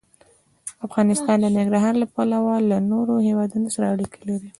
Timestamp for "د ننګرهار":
1.41-1.93